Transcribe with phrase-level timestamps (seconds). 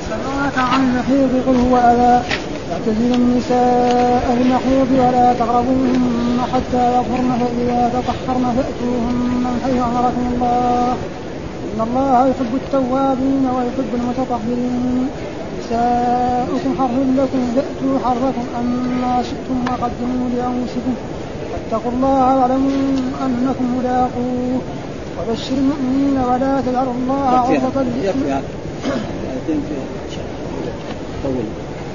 [0.00, 2.22] يسألونك عن المحيض قل هو أذى
[3.14, 10.96] النساء المحيض ولا تقربوهن حتى يطهرن فإذا تطهرن فأتوهن من حيث أمركم الله.
[11.74, 15.08] إن الله يحب التوابين ويحب المتطهرين.
[15.58, 20.94] نساؤكم حرث لكم فأتوا حرثكم أما شئتم وقدموا لأنفسكم.
[21.52, 22.80] واتقوا الله واعلموا
[23.26, 24.60] أنكم ملاقوه.
[25.18, 28.40] وبشر المؤمنين ولا تجعلوا الله عرضة يكفي
[31.24, 31.46] طول.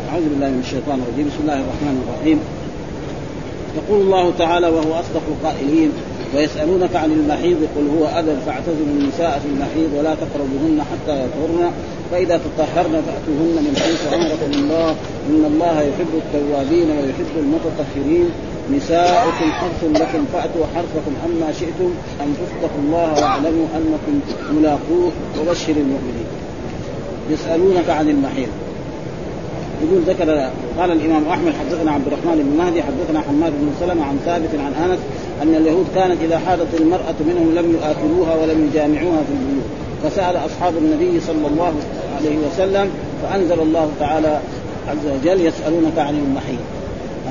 [0.09, 1.25] أعوذ بالله من الشيطان الرجيم.
[1.29, 2.39] بسم الله الرحمن الرحيم.
[3.79, 5.91] يقول الله تعالى وهو أصدق القائلين
[6.35, 11.71] ويسألونك عن المحيض قل هو أذى فاعتزلوا النساء في المحيض ولا تقربوهن حتى يطهرن.
[12.11, 14.89] فإذا تطهرن فأتوهن من حيث أمركم الله.
[15.29, 18.29] إن الله يحب التوابين ويحب المتطهرين.
[18.77, 24.19] نساؤكم حرث لكم فأتوا حرثكم أما شئتم أن تتقوا الله واعلموا أنكم
[24.51, 26.29] ملاقوه وبشر المؤمنين.
[27.29, 28.49] يسألونك عن المحيض.
[29.83, 34.19] يقول ذكر قال الإمام أحمد حدثنا عبد الرحمن بن مهدي حدثنا حماد بن سلمة عن
[34.25, 34.99] ثابت عن أنس
[35.41, 39.65] أن اليهود كانت إذا حاضت المرأة منهم لم يآكلوها ولم يجامعوها في البيوت.
[40.03, 41.73] فسأل أصحاب النبي صلى الله
[42.17, 42.89] عليه وسلم
[43.23, 44.39] فأنزل الله تعالى
[44.87, 46.59] عز وجل يسألونك عن المحيط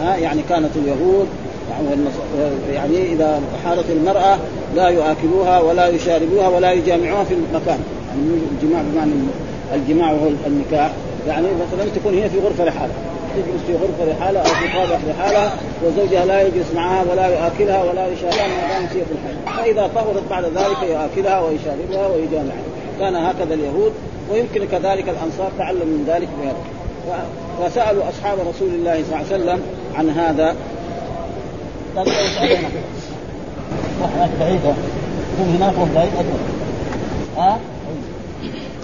[0.01, 1.27] ها يعني كانت اليهود
[2.75, 4.39] يعني إذا حارت المرأة
[4.77, 7.79] لا يآكلوها ولا يشاربوها ولا يجامعوها في المكان.
[8.09, 9.13] يعني الجماع بمعنى
[9.75, 10.91] الجماع وهو النكاح.
[11.29, 12.97] يعني مثلا تكون هي في غرفة لحالها.
[13.37, 15.53] تجلس في غرفة لحالها أو في قابه لحالها
[15.85, 20.45] وزوجها لا يجلس معها ولا ياكلها ولا يشاربها ما دامت في الحي فإذا طهرت بعد
[20.45, 22.65] ذلك ياكلها ويشاربها ويجامعها.
[23.01, 23.93] كان هكذا اليهود
[24.33, 26.57] ويمكن كذلك الأنصار تعلم من ذلك بهذا.
[27.63, 29.61] وسألوا أصحاب رسول الله صلى الله عليه وسلم
[29.95, 30.55] عن هذا.
[35.39, 35.75] هناك
[37.37, 37.59] ها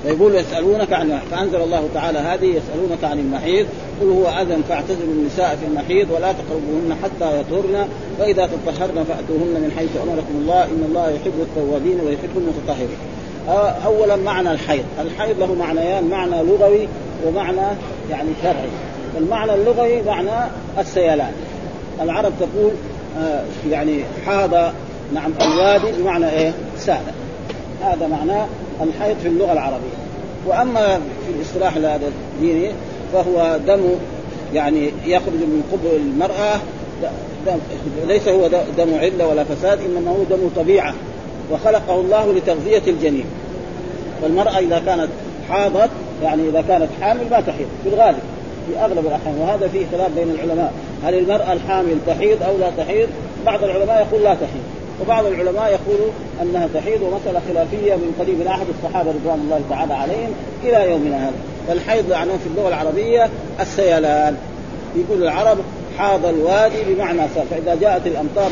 [0.02, 3.66] فيقول يسألونك عن فأنزل الله تعالى هذه يسألونك عن المحيض.
[4.00, 7.88] قل هو أذى فاعتزلوا النساء في المحيض ولا تقربوهن حتى يطهرن.
[8.18, 10.64] فإذا تطهرن فأتوهن من حيث أمركم الله.
[10.64, 12.98] إن الله يحب التوابين ويحب المتطهرين.
[13.86, 14.84] أولا معنى الحيض.
[15.00, 16.08] الحيض له معنيان.
[16.10, 16.88] معنى لغوي
[17.26, 17.66] ومعنى
[18.10, 18.68] يعني شرعي.
[19.18, 21.32] المعنى اللغوي معنى السيلان
[22.02, 22.70] العرب تقول
[23.70, 24.54] يعني حاض
[25.14, 27.00] نعم الوادي بمعنى إيه؟ سال
[27.82, 28.46] هذا معناه
[28.80, 29.96] الحيض في اللغة العربية.
[30.46, 32.72] وأما في الاصطلاح هذا الديني
[33.12, 33.80] فهو دم
[34.54, 36.60] يعني يخرج من قبل المرأة
[37.46, 37.58] دم
[38.08, 40.94] ليس هو دم عله ولا فساد إنما هو دم طبيعة
[41.52, 43.24] وخلقه الله لتغذية الجنين.
[44.22, 45.08] فالمراه إذا كانت
[45.50, 45.90] حاضت
[46.22, 48.18] يعني إذا كانت حامل ما تحيض في الغالب
[48.68, 50.72] في أغلب الأحيان وهذا فيه خلاف بين العلماء.
[51.06, 53.08] هل المرأة الحامل تحيض أو لا تحيض؟
[53.46, 54.62] بعض العلماء يقول لا تحيض
[55.00, 56.10] وبعض العلماء يقول
[56.42, 60.30] أنها تحيض ومسألة خلافية من قريب من احد الصحابة رضوان الله تعالى عليهم
[60.64, 61.36] إلى يومنا هذا.
[61.68, 63.30] فالحيض معناه في اللغة العربية
[63.60, 64.36] السيلان.
[64.96, 65.58] يقول العرب
[65.98, 68.50] حاض الوادي بمعنى سال فإذا جاءت الأمطار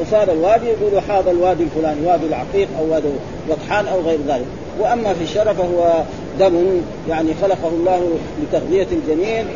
[0.00, 3.08] وصار الوادي يقولوا حاض الوادي الفلاني وادي العقيق أو وادي
[3.48, 4.46] وطحان أو غير ذلك.
[4.80, 6.02] وأما في الشرف فهو
[6.40, 8.00] دم يعني خلقه الله
[8.42, 9.46] لتغذية الجنين.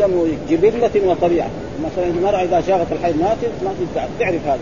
[0.00, 1.48] دم جبلة وطبيعة.
[1.84, 3.70] مثلا المراه إذا شاغت الحيض ما ما
[4.20, 4.58] تعرف هذا.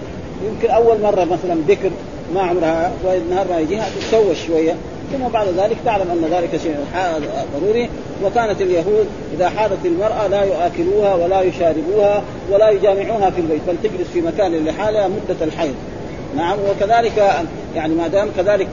[0.47, 1.91] يمكن أول مرة مثلا بكر
[2.35, 4.75] ما عمرها والنهار ما يجيها تتسوش شوية.
[5.13, 6.77] ثم بعد ذلك تعلم أن ذلك شيء
[7.61, 7.89] ضروري.
[8.25, 9.07] وكانت اليهود
[9.37, 14.65] إذا حاضت المرأة لا يؤكلوها ولا يشاربوها ولا يجامعوها في البيت بل تجلس في مكان
[14.65, 15.75] لحالها مدة الحيض.
[16.37, 17.47] نعم وكذلك
[17.77, 18.67] يعني ما دام كذلك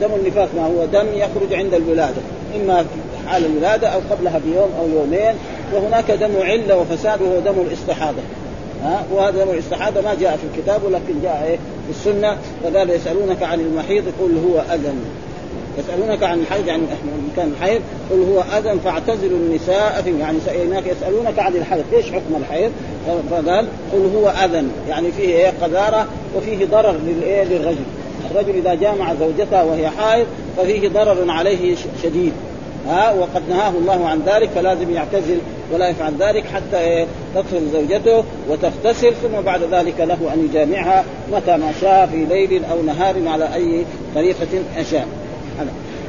[0.00, 2.20] دم النفاس ما هو دم يخرج عند الولادة.
[2.56, 2.84] إما
[3.28, 5.34] حال الولادة أو قبلها بيوم أو يومين
[5.74, 8.22] وهناك دم علة وفساد وهو دم الاستحاضة.
[8.84, 12.36] ها؟ وهذا دم الاستحاضة ما جاء في الكتاب ولكن جاء إيه في السنة.
[12.64, 14.92] وقال يسألونك عن المحيض قل هو اذى
[15.78, 16.82] يسألونك عن الحيض يعني
[17.36, 21.84] كان الحيض قل هو اذى فاعتزلوا النساء يعني هناك يسألونك عن الحيض.
[21.92, 22.72] إيش حكم الحيض؟
[23.30, 26.06] فقال قل هو اذى يعني فيه إيه؟ قذارة
[26.36, 27.84] وفيه ضرر للايه للرجل.
[28.30, 30.26] الرجل إذا جامع زوجته وهي حائض
[30.56, 32.32] ففيه ضرر عليه شديد.
[32.88, 35.38] ها وقد نهاه الله عن ذلك فلازم يعتزل
[35.72, 41.72] ولا يفعل ذلك حتى تدخل زوجته وتغتسل ثم بعد ذلك له أن يجامعها متى ما
[41.80, 43.84] شاء في ليل أو نهار على أي
[44.14, 44.46] طريقة
[44.90, 45.06] شاء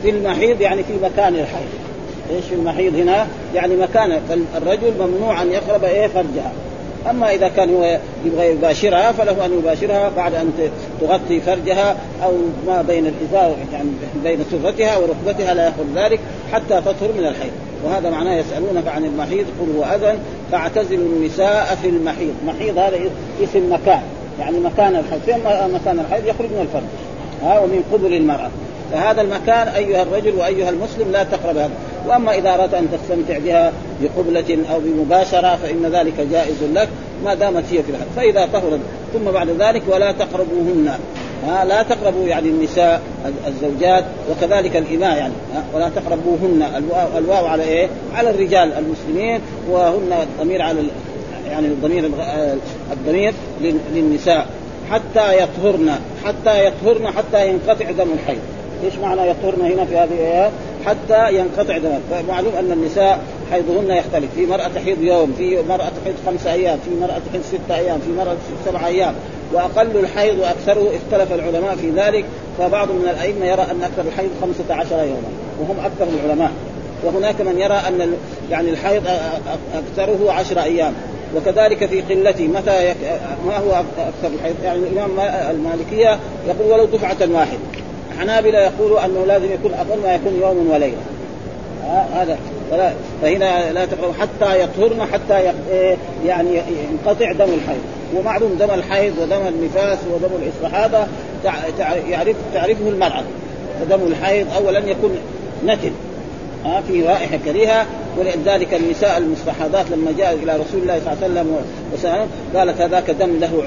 [0.04, 1.68] في المحيض يعني في مكان الحيض.
[2.36, 4.22] إيش في المحيض هنا؟ يعني مكان
[4.58, 6.52] الرجل ممنوع أن يقرب إيه فرجها.
[7.10, 10.52] أما إذا كان هو يبغى يباشرها فله أن يباشرها بعد أن
[11.02, 12.32] تغطي فرجها أو
[12.68, 13.90] ما بين الإزار يعني
[14.24, 16.20] بين سرتها وركبتها لا ياخذ ذلك.
[16.54, 17.52] حتى تطهر من الحيض.
[17.86, 20.20] وهذا معناه يسألونك عن المحيض قل هو أذى
[20.52, 22.98] فاعتزلوا النساء في المحيض، محيض هذا
[23.44, 24.02] اسم مكان
[24.40, 25.40] يعني مكان الحيض، فين
[25.74, 26.84] مكان الحيض؟ يخرج من الفرج.
[27.44, 28.50] ها ومن قبل المرأة.
[28.94, 31.72] فهذا المكان أيها الرجل وأيها المسلم لا تقرب هذا.
[32.08, 36.90] وأما إذا أردت أن تستمتع بها بقبلة أو بمباشرة فإن ذلك جائز لك
[37.26, 38.80] ما دامت هي في الحد فإذا طهرت
[39.14, 40.92] ثم بعد ذلك ولا تقربوهن.
[41.48, 43.02] ها لا تقربوا يعني النساء
[43.48, 45.34] الزوجات وكذلك الإماء يعني.
[45.74, 46.84] ولا تقربوهن.
[47.18, 50.80] الواو على إيه؟ على الرجال المسلمين وهن الضمير على
[51.50, 52.10] يعني الضمير
[52.92, 53.34] الضمير
[53.94, 54.48] للنساء.
[54.92, 58.40] حتى يطهرن حتى يطهرن حتى ينقطع دم الحيض.
[58.86, 60.52] إيش معنى يطهرن هنا في هذه الآيات؟
[60.86, 63.20] حتى ينقطع دم فمعلوم أن النساء
[63.52, 64.34] حيضهن يختلف.
[64.36, 68.12] في مرأة تحيض يوم في مرأة تحيض خمسة أيام في مرأة تحيض ستة أيام في
[68.12, 69.14] مرأة تحيض سبعة أيام.
[69.54, 72.26] وأقل الحيض وأكثره اختلف العلماء في ذلك.
[72.60, 75.30] فبعض من الأئمة يرى أن أكثر الحيض خمسة عشر يوما
[75.60, 76.52] وهم أكثر العلماء.
[77.04, 78.14] وهناك من يرى أن
[78.52, 79.04] يعني الحيض
[79.74, 80.94] أكثره عشر أيام.
[81.36, 82.98] وكذلك في قلته متى يك...
[83.48, 85.12] ما هو أكثر الحيض؟ يعني الإمام
[85.50, 87.83] المالكية يقول ولو دفعة واحدة.
[88.14, 90.98] الحنابله يقولوا أنه لازم يكون أقل ما يكون يوم وليلة.
[92.14, 92.38] هذا.
[92.72, 96.50] فلا فهنا لا تقرأ حتى يطهرن حتى إيه، يعني
[96.92, 97.82] ينقطع دم الحيض.
[98.16, 101.08] ومعلوم دم الحيض ودم النفاس ودم الاستحاضه
[102.10, 103.24] يعرف تعرفه المرأة
[103.80, 105.18] فدم الحيض اولا يكون
[105.66, 105.92] نتن.
[106.66, 107.86] ها في رائحة كريهة.
[108.18, 111.52] ولذلك النساء المستحاضات لما جاء إلى رسول الله صلى الله عليه
[111.94, 113.64] وسلم قالت هذاك دم له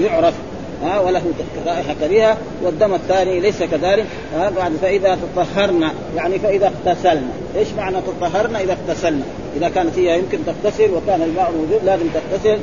[0.00, 0.34] يعرف.
[0.82, 1.22] ها وله
[1.66, 7.30] رائحة كريهه والدم الثاني ليس كذلك ها بعد فإذا تطهرنا يعني فإذا اغتسلنا.
[7.56, 9.22] إيش معنى تطهرنا؟ إذا اغتسلنا.
[9.56, 12.58] إذا كانت هي يمكن تغتسل وكان الماء موجود لازم تغتسل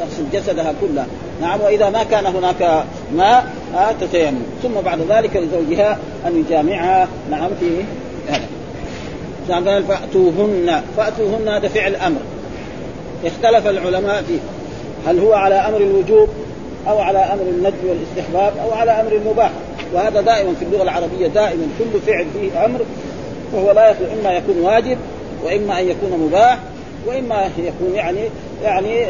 [0.00, 1.06] تغسل جسدها كلها.
[1.40, 2.84] نعم وإذا ما كان هناك
[3.14, 3.46] ماء
[4.00, 4.42] تتيمم.
[4.62, 7.08] ثم بعد ذلك لزوجها أن يجامعها.
[7.30, 7.84] نعم في
[9.52, 10.82] قال فأتوهن.
[10.96, 12.20] فأتوهن هذا فعل أمر.
[13.24, 14.38] اختلف العلماء فيه.
[15.06, 16.28] هل هو على أمر الوجوب؟
[16.88, 19.50] أو على أمر الندب والاستحباب أو على أمر المباح
[19.94, 22.78] وهذا دائما في اللغة العربية دائما كل فعل فيه أمر
[23.52, 24.98] فهو لا يخلو إما يكون واجب
[25.44, 26.58] وإما أن يكون مباح
[27.06, 28.20] وإما يكون يعني
[28.62, 29.06] يعني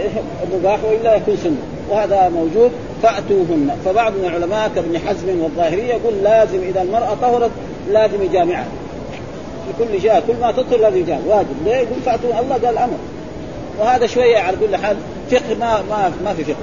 [0.54, 1.56] مباح وإلا يكون سنة.
[1.90, 2.70] وهذا موجود
[3.02, 3.76] فأتوهن.
[3.84, 7.50] فبعض من العلماء كابن حزم والظاهرية يقول لازم إذا المرأة طهرت
[7.90, 8.66] لازم يجامعها
[9.66, 11.56] في كل شيء كل ما تطهر لازم يجامع واجب.
[11.64, 12.96] ليه؟ يقول فأتوا الله قال أمر.
[13.80, 14.96] وهذا شوية على كل حال
[15.30, 16.56] فقه ما ما ما في فقه.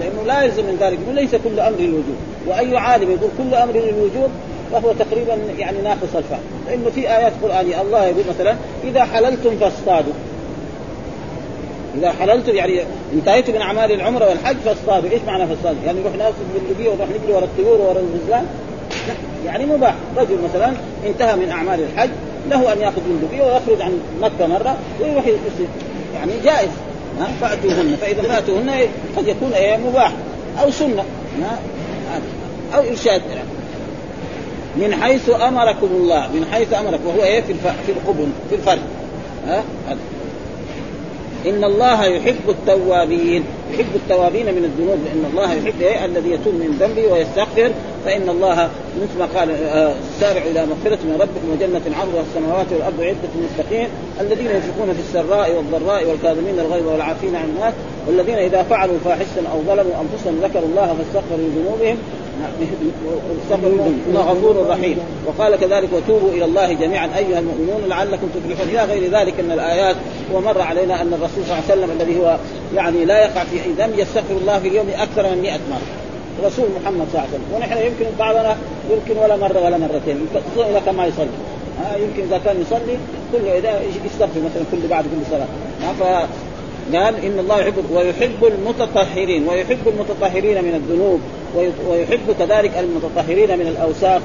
[0.00, 2.16] لأنه لا يلزم من ذلك ليس كل أمر للوجوب.
[2.46, 4.30] وأي عالم يقول كل أمر للوجوب
[4.72, 6.40] فهو تقريبا يعني ناقص الفهم.
[6.66, 10.12] لأنه في آيات قرآنية الله يقول مثلا إذا حللتم فاصطادوا.
[11.98, 12.80] إذا حللتم يعني
[13.12, 17.32] انتهيتم من أعمال العمرة والحج فاصطادوا، إيش معنى فاصطادوا؟ يعني نروح نأخذ باللقيه ونروح نجري
[17.32, 18.46] ورا الطيور ورا الغزلان
[19.46, 20.72] يعني مباح، رجل مثلا
[21.06, 22.10] انتهى من أعمال الحج
[22.50, 25.24] له أن يأخذ بندقيه ويخرج عن مكة مرة ويروح
[26.14, 26.70] يعني جائز.
[27.40, 27.96] فأتوهن.
[28.00, 28.70] فإذا فأتوهن
[29.16, 30.12] قد يكون إيه مباح
[30.62, 31.04] أو سنة.
[32.74, 33.22] أو إرشاد.
[34.76, 36.28] من حيث أمركم الله.
[36.32, 37.54] من حيث امرك وهو إيه؟ في
[37.86, 38.82] في القبل في الفرد
[39.46, 39.62] ها؟
[41.46, 43.44] إن الله يحب التوابين.
[43.72, 47.70] يحب التوابين من الذنوب لأن الله يحب إيه؟ الذي يتوب من ذنبه ويستغفر.
[48.04, 48.70] فإن الله
[49.02, 53.88] مثل ما قال آه، سارع إلى مغفرة من ربكم وجنه عرضها السماوات والأرض عدة المتقين
[54.20, 57.74] الذين ينفقون في السراء والضراء والكاظمين الغيظ والعافين عن الناس.
[58.08, 61.96] والذين إذا فعلوا فاحشة أو ظلموا أنفسهم ذكروا الله فاستغفروا لذنوبهم.
[64.10, 64.98] إن غفور رحيم.
[65.26, 68.68] وقال كذلك وتوبوا إلى الله جميعا أيها المؤمنون لعلكم تفلحون.
[68.68, 69.96] إلى غير ذلك من الآيات.
[70.32, 72.36] ومر علينا أن الرسول صلى الله عليه وسلم الذي هو
[72.74, 75.88] يعني لا يقع في ذنب يستغفر الله في اليوم أكثر من 100 مرة.
[76.46, 77.54] رسول محمد صلى الله عليه وسلم.
[77.54, 78.56] ونحن يمكن بعضنا
[78.90, 80.26] يمكن ولا مرة ولا مرتين.
[80.56, 81.28] إلى كما يصلي.
[81.80, 82.96] ها يمكن إذا كان يصلي
[83.32, 85.46] كل إذا يستغفر مثلا كل بعد كل صلاة.
[86.96, 91.20] قال إن الله يحب ويحب المتطهرين ويحب المتطهرين من الذنوب
[91.88, 94.22] ويحب كذلك المتطهرين من الأوساخ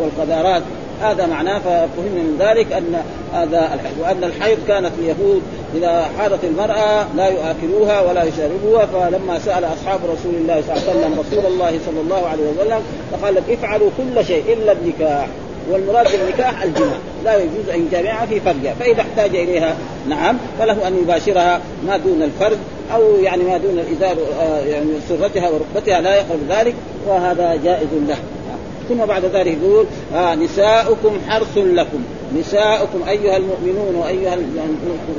[0.00, 0.62] والقذارات
[1.00, 5.42] هذا معناه ففهم من ذلك أن هذا الحيض وأن الحيض كانت اليهود
[5.74, 11.00] إذا حاضت المرأة لا يؤكلوها ولا يشربوها فلما سأل أصحاب رسول الله صلى الله عليه
[11.00, 15.28] وسلم رسول الله صلى الله عليه وسلم فقال افعلوا كل شيء إلا النكاح.
[15.70, 16.98] والمراد بالنكاح الجماع.
[17.24, 18.74] لا يجوز أن يجامعها في فرجها.
[18.80, 19.76] فإذا احتاج إليها
[20.08, 22.58] نعم فله أن يباشرها ما دون الفرج
[22.94, 26.74] أو يعني ما دون الإزار آه، يعني سرتها وركبتها لا يقرب ذلك
[27.08, 28.16] وهذا جائز له.
[28.88, 32.04] ثم بعد ذلك يقول آه نساؤكم حرث لكم.
[32.38, 34.34] نساؤكم أيها المؤمنون وأيها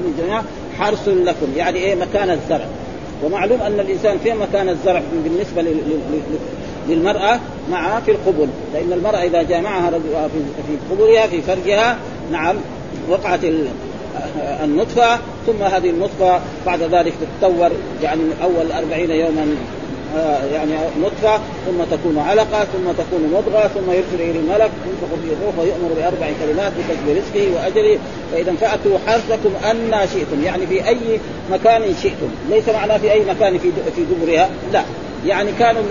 [0.08, 0.44] الجماعه
[0.78, 1.48] حرث لكم.
[1.58, 2.66] يعني إيه؟ مكان الزرع.
[3.24, 5.62] ومعلوم أن الإنسان في مكان الزرع بالنسبة
[6.92, 7.40] للمراه
[7.72, 11.98] مع في القبل لأن المرأة إذا جامعها في قبلها في فرجها
[12.32, 12.56] نعم
[13.10, 13.40] وقعت
[14.64, 17.72] النطفة ثم هذه النطفة بعد ذلك تتطور
[18.04, 19.56] يعني أول أربعين يوما
[20.18, 20.72] آه يعني
[21.02, 25.94] نطفة ثم تكون علقة ثم تكون مضغة ثم يرسل اليه الملك ينفخ فيه الروح ويؤمر
[25.98, 28.00] بأربع كلمات بكسب رزقه وأجله
[28.32, 31.20] فإذا فاتوا حرثكم أن شئتم يعني في أي
[31.52, 32.30] مكان شئتم.
[32.50, 34.84] ليس معناه في أي مكان في في دبرها لا.
[35.26, 35.82] يعني كانوا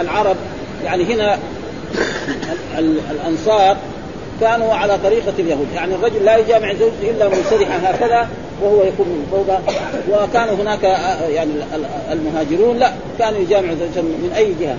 [0.00, 0.36] العرب
[0.84, 1.38] يعني هنا
[3.10, 3.76] الأنصار
[4.40, 8.28] كانوا على طريقة اليهود يعني الرجل لا يجامع زوجته إلا منسرحة هكذا
[8.62, 9.58] وهو يكون من فوق
[10.10, 11.50] وكانوا هناك آه، يعني
[12.12, 14.76] المهاجرون لا كانوا يجامعوا زوجته من أي جهة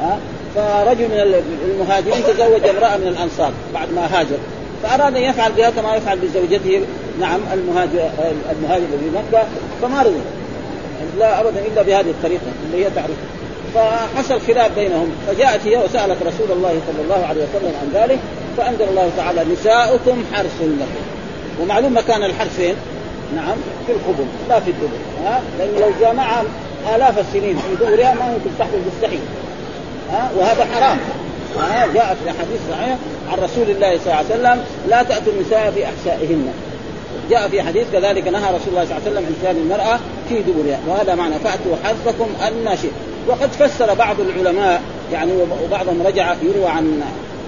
[0.00, 0.18] ها
[0.54, 4.38] فرجل من المهاجرين تزوج امرأة من الأنصار بعد ما هاجر.
[4.82, 6.80] فأراد أن يفعل بها كما يفعل بزوجته
[7.20, 8.10] نعم المهاجر
[8.50, 9.44] المهاجر في مكة
[9.82, 10.20] فما رضي.
[11.18, 13.16] لا أبدا إلا بهذه الطريقة اللي هي تعرف
[13.74, 18.18] فحصل خلاف بينهم فجاءت هي وسألت رسول الله صلى الله عليه وسلم عن ذلك
[18.56, 21.62] فأنزل الله تعالى نساؤكم حرث لكم.
[21.62, 22.74] ومعلوم مكان الحرث فين؟
[23.36, 24.96] نعم في القبور لا في الدبر.
[25.24, 26.44] ها؟ لأنه لو جامعها
[26.96, 29.20] آلاف السنين في دبرها ما ممكن تحمل مستحيل
[30.12, 30.98] ها؟ وهذا حرام.
[31.58, 32.96] ها؟ جاء في حديث صحيح
[33.32, 36.52] عن رسول الله صلى الله عليه وسلم لا تأتوا النساء في احشائهن
[37.30, 40.42] جاء في حديث كذلك نهى رسول الله صلى الله عليه وسلم عن اتيان المرأة في
[40.42, 42.90] دبرها وهذا معنى فأتوا حرثكم ان شئت
[43.28, 44.82] وقد فسر بعض العلماء
[45.12, 45.32] يعني
[45.64, 47.02] وبعضهم رجع يروى عن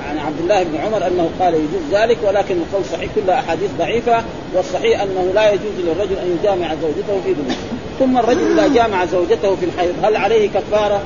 [0.09, 4.23] عن عبد الله بن عمر أنه قال يجوز ذلك ولكن القول صحيح كلها أحاديث ضعيفة
[4.55, 7.57] والصحيح أنه لا يجوز للرجل أن يجامع زوجته في دنيا
[7.99, 11.03] ثم الرجل إذا جامع زوجته في الحيض هل عليه كفارة؟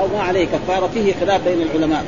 [0.00, 2.04] أو ما عليه كفارة؟ فيه خلاف بين العلماء.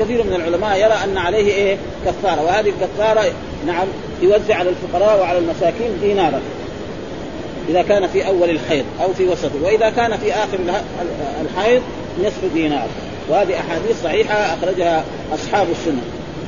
[0.00, 1.76] كثير من العلماء يرى أن عليه إيه؟
[2.06, 2.42] كفارة.
[2.42, 3.32] وهذه الكفارة
[3.66, 3.86] نعم
[4.22, 6.40] يوزع على الفقراء وعلى المساكين دينارا.
[7.68, 9.62] إذا كان في أول الحيض أو في وسطه.
[9.62, 10.58] وإذا كان في آخر
[11.42, 11.82] الحيض
[12.24, 12.86] نصف دينار.
[13.28, 16.02] وهذه أحاديث صحيحة أخرجها أصحاب السنة.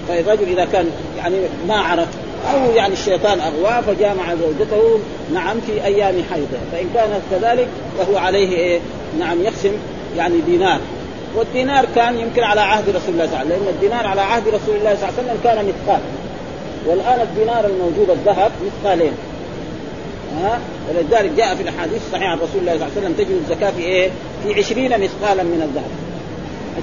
[0.09, 1.37] فالرجل إذا كان يعني
[1.69, 2.09] ما عرف
[2.54, 4.99] أو يعني الشيطان اغواه فجامع زوجته
[5.35, 6.59] نعم في أيام حيضه.
[6.73, 8.81] فإن كان كذلك فهو عليه إيه؟
[9.19, 9.73] نعم يقسم
[10.16, 10.81] يعني دينار.
[11.35, 14.49] والدينار كان يمكن على عهد رسول الله صلى الله عليه وسلم لأن الدينار على عهد
[14.49, 16.00] رسول الله صلى الله عليه وسلم كان مثقال
[16.87, 19.12] والآن الدينار الموجود الذهب مثقالين
[20.43, 23.71] ها ولذلك جاء في الأحاديث الصحيحة عن رسول الله صلى الله عليه وسلم تجد الزكاة
[23.71, 24.11] في إيه؟
[24.43, 25.91] في عشرين مثقالا من الذهب.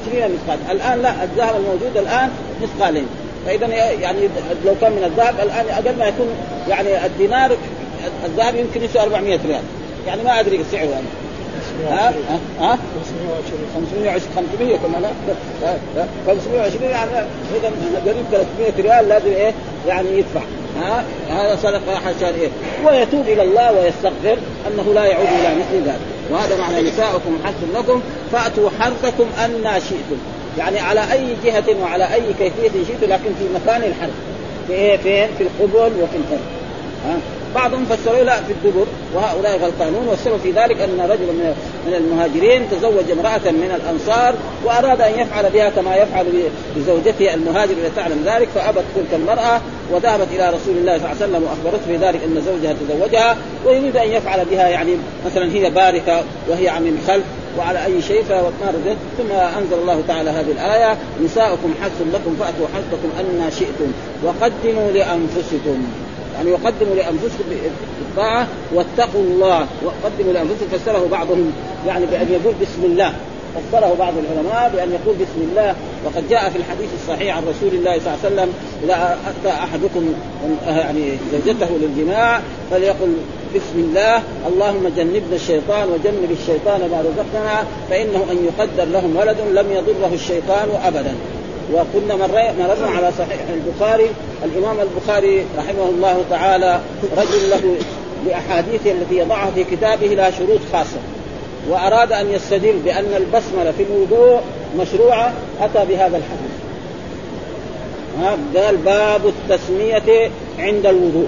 [0.01, 2.29] عشرين مثقال، الآن لا الذهب الموجود الآن
[2.61, 3.07] مثقالين،
[3.45, 4.19] فإذا يعني
[4.65, 6.27] لو كان من الذهب الآن أقل ما يكون
[6.69, 7.51] يعني الدينار
[8.25, 9.63] الذهب يمكن يسوى 400 ريال،
[10.07, 11.20] يعني ما أدري سعره أنا.
[11.89, 12.13] ها؟
[12.59, 12.77] ها؟
[13.75, 15.09] 520 500 كما لا؟
[16.27, 17.11] 520 يعني
[17.55, 17.71] إذا
[18.05, 19.53] قريب 300 ريال لازم إيه؟
[19.87, 20.41] يعني يدفع.
[20.81, 22.49] ها؟ هذا صدقه حاشا إيه؟
[22.85, 25.99] ويتوب إلى الله ويستغفر أنه لا يعود إلى مثل ذلك.
[26.31, 28.01] وهذا معنى نساؤكم حرث لكم.
[28.31, 30.17] فأتوا حرثكم أن شئتم.
[30.57, 34.13] يعني على أي جهة وعلى أي كيفية شئتم لكن في مكان الحرث.
[34.67, 36.39] في إيه؟ فين؟ في القبل وفي الفرد
[37.05, 37.17] ها؟
[37.55, 41.25] بعضهم فسروا لا في الدبر وهؤلاء غلطانون والسبب في ذلك أن رجل
[41.87, 44.33] من المهاجرين تزوج امرأة من الأنصار
[44.65, 46.25] وأراد أن يفعل بها كما يفعل
[46.75, 51.31] بزوجته المهاجر التي تعلم ذلك فأبت تلك المرأة وذهبت إلى رسول الله صلى الله عليه
[51.31, 56.79] وسلم وأخبرته بذلك أن زوجها تزوجها ويريد أن يفعل بها يعني مثلا هي باركه وهي
[56.79, 57.23] من خلف
[57.59, 58.51] وعلى أي شيء فما
[59.17, 63.91] ثم أنزل الله تعالى هذه الآية نساؤكم حث لكم فأتوا حثكم ان شئتم
[64.23, 65.83] وقدموا لأنفسكم.
[66.35, 67.43] يعني يقدموا لأنفسكم
[67.99, 69.67] بالطاعة واتقوا الله.
[69.83, 71.51] وقدموا لأنفسكم فسره بعضهم
[71.87, 73.13] يعني بأن يقول بسم الله.
[73.55, 75.75] فسره بعض العلماء بأن يقول بسم الله.
[76.05, 80.13] وقد جاء في الحديث الصحيح عن رسول الله صلى الله عليه وسلم إذا أتى أحدكم
[80.67, 83.13] يعني زوجته للجماع فليقل
[83.55, 84.23] بسم الله.
[84.47, 90.69] اللهم جنبنا الشيطان وجنب الشيطان ما رزقنا فإنه أن يقدر لهم ولد لم يضره الشيطان
[90.85, 91.15] ابدا.
[91.73, 94.09] وكنا مررنا على صحيح البخاري.
[94.45, 96.79] الإمام البخاري رحمه الله تعالى
[97.17, 97.75] رجل له
[98.25, 100.99] باحاديثه التي يضعها في كتابه لها شروط خاصة.
[101.69, 104.41] وأراد أن يستدل بأن البسمله في الوضوء
[104.79, 106.51] مشروعة أتى بهذا الحديث.
[108.55, 111.27] قال باب التسمية عند الوضوء.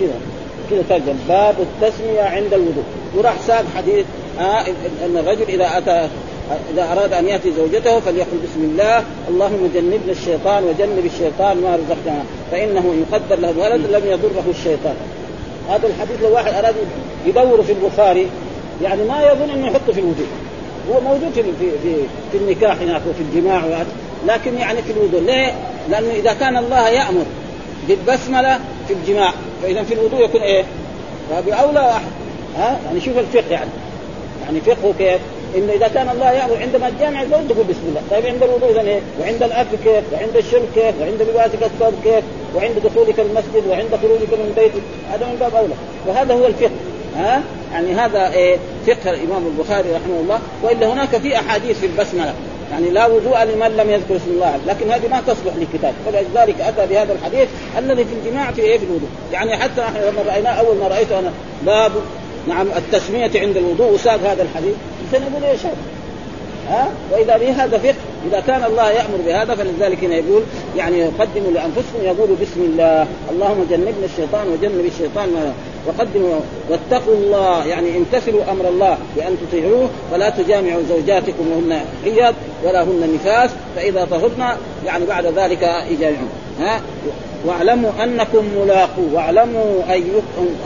[0.00, 0.20] كذا
[0.70, 2.84] كذا ترجم باب التسمية عند الوضوء.
[3.14, 4.06] وراح ساق حديث
[4.40, 4.60] آه
[5.04, 6.08] إن الرجل إذا أتى
[6.74, 12.22] إذا أراد أن يأتي زوجته فليقل بسم الله اللهم جنبنا الشيطان وجنب الشيطان ما رزقنا
[12.50, 14.94] فإنه يقدر له ولد لم يضره الشيطان
[15.68, 16.74] هذا الحديث لو واحد أراد
[17.26, 18.26] يدور في البخاري
[18.82, 20.26] يعني ما يظن إنه يحطه في الوضوء
[20.90, 21.96] هو موجود في في
[22.32, 23.84] في, النكاح هناك وفي الجماع
[24.26, 25.54] لكن يعني في الوضوء ليه؟
[25.90, 27.24] لأنه إذا كان الله يأمر
[27.88, 30.64] بالبسملة في الجماع فإذا في الوضوء يكون إيه؟
[31.30, 32.06] فبأولى واحد
[32.56, 33.70] ها يعني شوف الفقه يعني
[34.44, 35.20] يعني فقهه كيف؟
[35.56, 38.80] انه إذا كان الله يأمر عندما تجامع الزوج تقول بسم الله، طيب عند الوضوء اذا
[38.80, 42.24] إيه؟ وعند الأكل كيف؟ وعند الشرب كيف؟ وعند لباسك الثوب كيف؟
[42.54, 45.74] وعند دخولك المسجد وعند خروجك من بيتك، هذا من باب أولى،
[46.06, 46.70] وهذا هو الفقه
[47.16, 52.34] ها؟ يعني هذا إيه؟ فقه الإمام البخاري رحمه الله وإلا هناك في أحاديث في البسملة
[52.70, 56.86] يعني لا وضوء لمن لم يذكر اسم الله لكن هذه ما تصلح للكتاب فلذلك أتى
[56.86, 57.48] بهذا الحديث
[57.78, 61.18] الذي في الجماع في إيه في الوضوء يعني حتى نحن لما رايناه أول ما رايته
[61.18, 61.32] أنا
[61.66, 61.92] باب
[62.48, 63.92] نعم التسمية عند الوضوء.
[63.92, 64.74] وساق هذا الحديث.
[65.12, 65.76] سنقول إيش هذا؟
[66.68, 67.94] ها؟ وإذا به هذا فقه
[68.30, 70.42] إذا كان الله يأمر بهذا فلذلك هنا يقول
[70.76, 73.06] يعني قدموا لأنفسكم يقولوا بسم الله.
[73.30, 75.52] اللهم جنبنا الشيطان وجنب الشيطان
[75.86, 76.40] وقدموا.
[76.70, 77.66] واتقوا الله.
[77.66, 79.88] يعني امتثلوا أمر الله بأن تطيعوه.
[80.12, 82.34] ولا تجامعوا زوجاتكم وهن حيض
[82.64, 83.50] ولا هن نفاس.
[83.76, 86.30] فإذا طهرن يعني بعد ذلك يجامعون.
[86.60, 86.80] ها؟
[87.44, 89.82] واعلموا أنكم ملاقوه واعلموا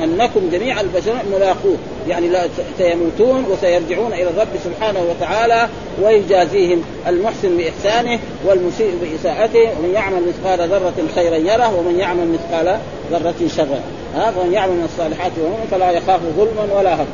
[0.04, 1.76] أنكم جميع البشر ملاقوه.
[2.08, 2.48] يعني لا
[2.78, 5.68] سيموتون وسيرجعون إلى الرب سبحانه وتعالى
[6.02, 9.78] ويجازيهم المحسن بإحسانه والمسيء بإساءته.
[9.78, 12.78] ومن يعمل مثقال ذرة خيرا يره ومن يعمل مثقال
[13.12, 13.80] ذرة شرا.
[14.14, 17.06] ها فمن يعمل من الصالحات ومن فلا يخاف ظلما ولا هم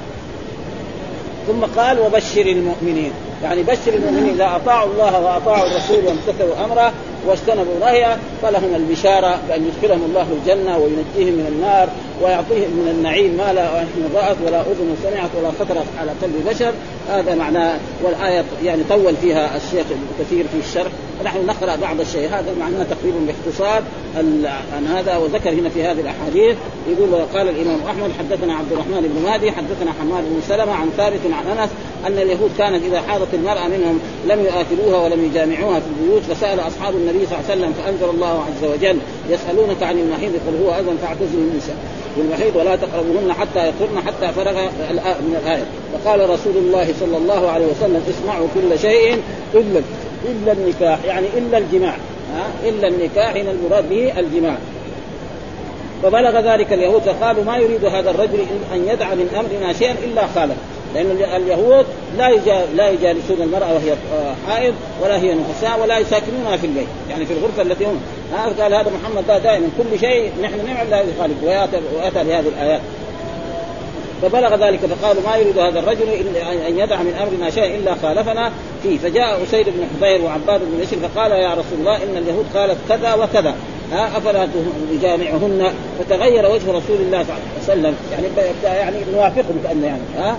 [1.47, 3.13] ثم قال وبشر المؤمنين.
[3.47, 6.93] يعني بشر المؤمنين اذا أطاعوا الله وأطاعوا الرسول وامتثلوا أمره
[7.27, 11.89] واجتنبوا نهيه فلهم البشارة بأن يدخلهم الله الجنة وينجيهم من النار
[12.23, 16.73] ويعطيهم من النعيم ما لا عين رأت ولا أذن سمعت ولا خطرت على قلب بشر.
[17.11, 19.87] هذا معناه والآية يعني طول فيها الشيخ
[20.21, 20.93] كثير في الشرح.
[21.21, 23.83] ونحن نقرأ بعض الشيء هذا معناه تقريبا باختصار
[24.77, 26.57] عن هذا وذكر هنا في هذه الأحاديث
[26.89, 31.21] يقول قال الإمام أحمد حدثنا عبد الرحمن بن مهدي حدثنا حماد بن سلمة عن ثابت
[31.33, 31.71] عن أنس
[32.07, 36.95] أن اليهود كانت إذا حاضت المرأة منهم لم يآثروها ولم يجامعوها في البيوت فسأل أصحاب
[36.95, 38.99] النبي صلى الله عليه وسلم فأنزل الله عز وجل
[39.31, 41.77] يسألونك عن المحيض قل هو اذن فاعتزلوا النساء
[42.17, 44.63] والمحيض ولا تقربوهن حتى يطهرن حتى فرغ
[45.21, 45.65] من الآية.
[45.93, 49.23] فقال رسول الله صلى الله عليه وسلم اسمعوا كل شيء
[49.55, 49.81] إلا
[50.25, 51.95] إلا النكاح يعني إلا الجماع.
[52.35, 54.57] ها؟ إلا النكاح هنا المراد به الجماع.
[56.03, 58.39] فبلغ ذلك اليهود فقالوا ما يريد هذا الرجل
[58.75, 60.57] ان يدع من أمرنا شيئا إلا خالف.
[60.95, 61.87] لأن اليهود
[62.19, 62.31] لا
[62.75, 63.95] لا يجالسون المرأة وهي
[64.49, 68.01] حائض ولا هي نفساء ولا يساكنونها في البيت يعني في الغرفة التي هم.
[68.61, 71.43] قال هذا محمد دائما كل شيء نحن نعمل لا يخالف
[71.95, 72.81] وأتى بهذه الآيات.
[74.23, 76.09] فبلغ ذلك فقالوا ما يريد هذا الرجل
[76.69, 78.53] أن يدع من أمرنا شيئا إلا خالفنا.
[78.83, 82.77] فيه فجاء أسيد بن حضير وعباد بن بشر فقال يا رسول الله إن اليهود قالت
[82.89, 83.55] كذا وكذا.
[83.93, 84.49] أفلا
[84.91, 87.95] تجامعهن؟ فتغير وجه رسول الله صلى الله عليه وسلم.
[88.13, 88.27] يعني
[88.65, 90.37] يعني نوافقهم كأن يعني ها؟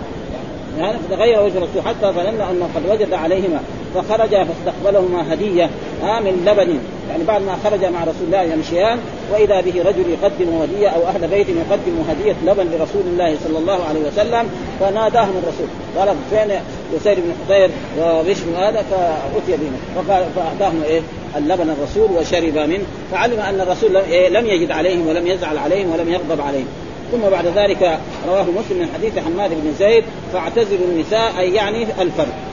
[0.80, 3.60] يعني فتغير وجه الرسول حتى ظننا أنه قد وجد عليهما
[3.96, 5.70] فخرج فاستقبلهما هدية
[6.04, 6.80] من لبن.
[7.10, 9.00] يعني بعد ما خرج مع رسول الله يمشيان
[9.34, 13.84] وإذا به رجل يقدم هدية أو أهل بيت يقدم هدية لبن لرسول الله صلى الله
[13.84, 15.68] عليه وسلم فناداهم الرسول.
[15.98, 16.60] قال فين
[16.96, 21.02] يسير بن حضير وبشر هذا؟ فأتي بهم فقال فاعطاهم إيه؟
[21.38, 22.84] اللبن الرسول وشرب منه.
[23.12, 26.68] فعلم أن الرسول لم, إيه لم يجد عليهم ولم يزعل عليهم ولم يغضب عليهم.
[27.12, 32.47] ثم بعد ذلك رواه مسلم من حديث حماد بن زيد فاعتزلوا النساء أي يعني الفرد.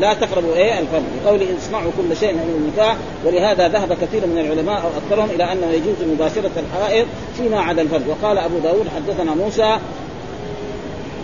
[0.00, 4.82] لا تقربوا إيه الفرد بقول اسمعوا كل شيء من النكاح ولهذا ذهب كثير من العلماء
[4.82, 7.06] أو أكثرهم إلى أنه يجوز مباشرة الحائض
[7.36, 9.78] فيما عدا الفرد وقال أبو داود حدثنا موسى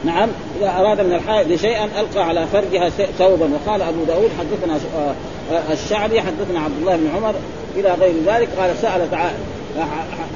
[0.05, 0.29] نعم
[0.61, 3.51] إذا أراد من الحائض شيئا ألقى على فرجها ثوبا.
[3.55, 5.15] وقال أبو داود حدثنا آه،
[5.55, 7.35] آه، الشعبي حدثنا عبد الله بن عمر
[7.77, 9.15] إلى غير ذلك قال سألت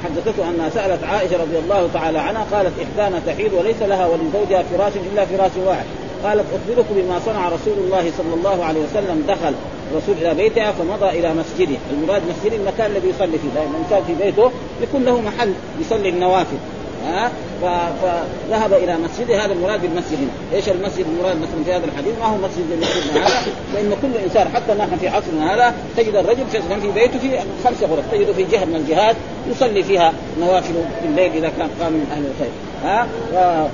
[0.03, 4.93] حدثته انها سألت عائشة رضي الله تعالى عنها قالت إحدانا تحيض وليس لها ولزوجها فراش
[5.13, 5.85] إلا فراش واحد.
[6.23, 9.53] قالت اخبركم بما صنع رسول الله صلى الله عليه وسلم دخل
[9.91, 14.23] الرسول إلى بيتها فمضى إلى مسجده، المراد مسجد المكان الذي يصلي فيه، لأن الانسان في
[14.23, 16.57] بيته يكون له محل يصلي النوافل،
[17.05, 22.13] ها؟ فذهب إلى مسجده هذا المراد بالمسجد هنا، إيش المسجد؟ المراد مثلا في هذا الحديث؟
[22.19, 26.45] ما هو مسجد مسجدنا هذا، فان كل إنسان حتى نحن في عصرنا هذا تجد الرجل
[26.51, 29.15] في في بيته في خمس غرف، تجده في جهة من الجهات
[29.51, 32.51] يصلي فيها نوافل في الليل إذا كان قام من أهل الخير.
[32.83, 33.07] ها؟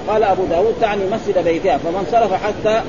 [0.08, 1.78] قال أبو داود تعني مسجد بيتها.
[1.78, 2.82] فمن صرف حتى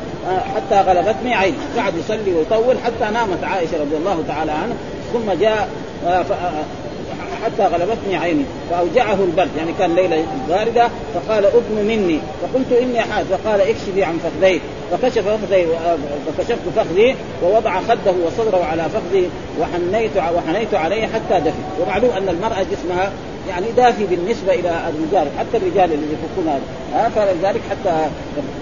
[0.54, 1.54] حتى غلبتني عين.
[1.76, 4.76] قعد يصلي ويطول حتى نامت عائشة رضي الله تعالى عنها
[5.12, 5.68] ثم جاء
[7.44, 9.48] حتى غلبتني عيني فأوجعه البرد.
[9.58, 12.18] يعني كان ليلة باردة فقال ابن مني.
[12.42, 13.26] فقلت إني حاد.
[13.26, 15.66] فقال اكشفي عن فخذي فكشف فخذي
[16.38, 19.28] فكشفت فخذي ووضع خده وصدره على فخذي
[19.60, 21.82] وحنيت وحنيت عليه حتى دفي.
[21.82, 23.12] ومعلوم أن المرأة جسمها
[23.48, 27.08] يعني دافي بالنسبة إلى الرجال حتى الرجال اللي يفكون هذا.
[27.08, 28.06] فلذلك حتى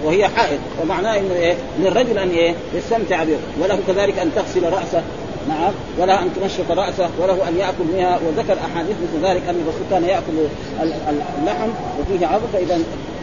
[0.03, 0.59] وهي حائض.
[0.81, 3.37] ومعناه إنه إيه؟ للرجل أن إيه؟ يستمتع به.
[3.61, 5.01] وله كذلك أن تغسل رأسه.
[5.49, 9.81] نعم وله أن تنشط راسه وله أن يأكل منها وذكر أحاديث مثل ذلك أن الرسول
[9.91, 10.33] كان يأكل
[11.41, 12.79] اللحم وفيه عظم فإذا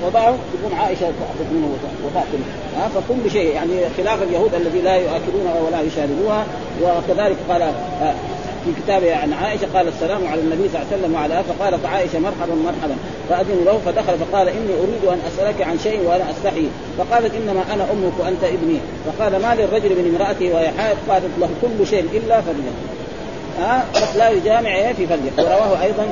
[0.07, 1.69] وضعه تكون عائشة تأخذ منه
[2.05, 2.39] وتأكل.
[2.77, 6.47] ها فكل شيء يعني خلاف اليهود الذي لا ياكلونها ولا يشاربوها
[6.83, 7.73] وكذلك قال
[8.67, 12.19] في كتابه عن عائشة قال السلام على النبي صلى الله عليه وسلم وعلى فقالت عائشة
[12.19, 12.97] مرحبا مرحبا.
[13.29, 16.67] فاذن له فدخل فقال إني أريد أن أسألك عن شيء وأنا أستحي.
[16.99, 18.79] فقالت إنما أنا أمك وأنت ابني.
[19.07, 22.73] فقال ما للرجل من امراته وهي حائض؟ قالت له كل شيء إلا فرجه
[23.61, 26.07] ها؟ أه؟ لا يجامع في فرجه ورواه أيضا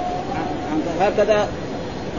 [1.00, 1.48] هكذا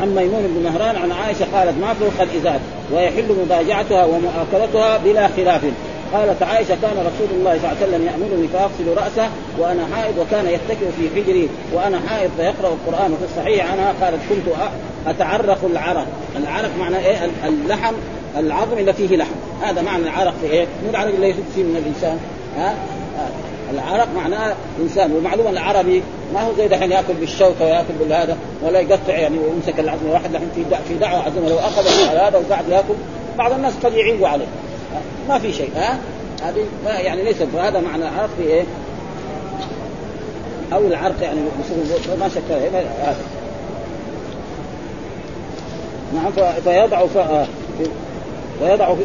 [0.01, 2.59] عن ميمون بن مهران عن عائشة قالت ما فوق الإزار.
[2.93, 5.61] ويحل مضاجعتها ومؤاكلتها بلا خلاف.
[6.13, 10.45] قالت عائشة كان رسول الله صلى الله عليه وسلم يأمرني فأغسل رأسه وأنا حائض وكان
[10.47, 13.93] يتكئ في حجري وأنا حائض فيقرأ القرآن وفي الصحيح عنها.
[14.01, 14.55] قالت كنت
[15.07, 17.93] أتعرق العرق، العرق معناه إيه؟ اللحم
[18.37, 22.19] العظم اللي فيه لحم، هذا معنى العرق في إيه؟ مو العرق اللي فيه من الإنسان،
[22.57, 22.75] ها؟
[23.73, 25.11] العرق معناه إنسان.
[25.11, 30.09] والمعلومه العربي ما هو زي دحين يأكل بالشوكة ويأكل بالهذا ولا يقطع يعني ويمسك العظم
[30.09, 30.49] واحد دحين
[30.87, 31.87] في دعوة عزمه لو أخذ
[32.17, 32.93] هذا وقعد يأكل
[33.37, 34.45] بعض الناس قد يعيبوا عليه.
[35.29, 35.99] ما في شيء ها
[36.43, 38.63] هذه يعني ليس فهذا معنى العرق في إيه؟
[40.73, 41.39] أو العرق يعني
[42.19, 43.15] ما شك هذا
[46.13, 46.31] نعم
[46.63, 47.05] فيضع
[48.59, 48.95] فيضع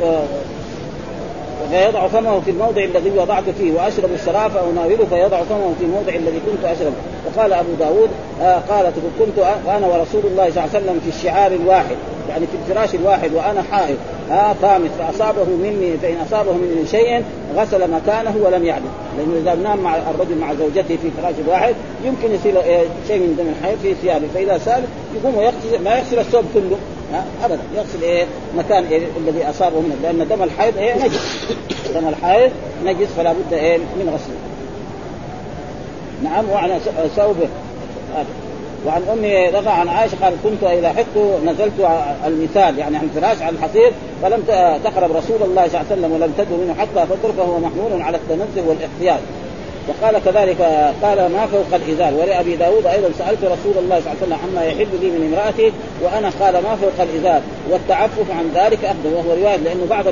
[1.71, 6.41] فيضع فمه في الموضع الذي وضعت فيه وأشرب الشراب فاناوله فيضع فمه في الموضع الذي
[6.47, 6.93] كنت اشرب
[7.27, 8.09] وقال أبو داود
[8.43, 11.97] آه قالت كنت أنا ورسول الله صلى الله عليه وسلم في الشعار الواحد
[12.31, 13.97] يعني في الفراش الواحد وأنا حائض.
[14.31, 17.25] ها طامس فأصابه مني فإن أصابه مني شيء
[17.57, 18.85] غسل مكانه ولم يعدل.
[19.19, 22.55] لأنه إذا نام مع الرجل مع زوجته في فراش واحد يمكن يصير
[23.09, 24.27] شيء من دم الحيض في ثيابه.
[24.35, 24.83] فإذا سأل
[25.15, 26.77] يقوم ويغسل ما يغسل الثوب كله.
[27.45, 27.61] ابدا.
[27.77, 29.97] يغسل إيه؟ مكان إيه الذي أصابه منه.
[30.03, 31.45] لأن دم الحيض إيه؟ نجس.
[31.95, 32.51] دم الحيض
[32.85, 34.37] نجس فلا بد إيه؟ من غسله.
[36.25, 36.79] نعم وعلى
[37.17, 37.49] ثوبه.
[38.87, 41.73] وعن أمي رضع عن عائشة قال كنت إذا حقت نزلت
[42.27, 43.93] المثال يعني عن فراش على الحصير
[44.23, 44.43] فلم
[44.85, 48.17] تقرب رسول الله صلى الله عليه وسلم ولم تدعو منه حتى فطر فهو محمول على
[48.17, 49.21] التنزه والاحتياط
[49.89, 50.61] وقال كذلك
[51.03, 52.15] قال ما فوق الإزار.
[52.15, 55.73] ولأبي داود أيضا سألت رسول الله صلى الله عليه وسلم عما يحب لي من امرأتي
[56.03, 57.41] وأنا قال ما فوق الإزار.
[57.71, 60.05] والتعفف عن ذلك أفضل وهو رواية لأنه بعض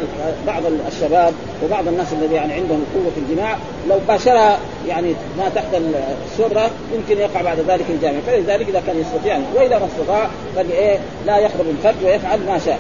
[0.46, 1.32] بعض الشباب
[1.64, 3.56] وبعض الناس الذي يعني عندهم قوة في الجماع
[3.88, 8.18] لو باشرها يعني ما تحت السرة يمكن يقع بعد ذلك الجامع.
[8.26, 12.78] فلذلك إذا كان يستطيع وإذا ما استطاع فايه لا يخرج الفرج ويفعل ما شاء.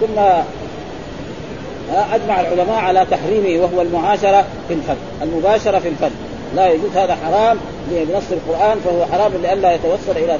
[0.00, 0.20] ثم
[1.92, 6.12] أجمع العلماء على تحريمه وهو المعاشرة في الفرد، المباشرة في الفرد،
[6.56, 7.58] لا يجوز هذا حرام
[7.90, 10.38] بنص القرآن فهو حرام لئلا يتوصل إلى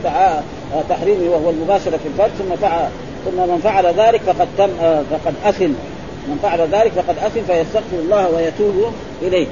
[0.89, 2.89] تحريمه وهو المباشرة في الفرد ثم فعل
[3.25, 4.69] ثم من فعل ذلك فقد تم
[5.11, 5.73] فقد أثم.
[6.29, 9.47] من فعل ذلك فقد أثم فيستغفر الله ويتوب إليه.